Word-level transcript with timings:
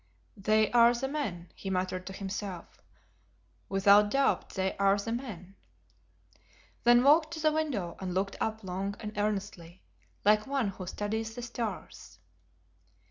"They 0.37 0.71
are 0.71 0.95
the 0.95 1.07
men," 1.07 1.51
he 1.53 1.69
muttered 1.69 2.07
to 2.07 2.13
himself, 2.13 2.81
"without 3.69 4.09
doubt 4.09 4.49
they 4.55 4.75
are 4.77 4.97
the 4.97 5.11
men," 5.11 5.53
then 6.83 7.03
walked 7.03 7.33
to 7.35 7.39
the 7.39 7.51
window 7.51 7.95
and 7.99 8.11
looked 8.11 8.35
up 8.41 8.63
long 8.63 8.95
and 8.99 9.15
earnestly, 9.15 9.83
like 10.25 10.47
one 10.47 10.69
who 10.69 10.87
studies 10.87 11.35
the 11.35 11.43
stars. 11.43 12.17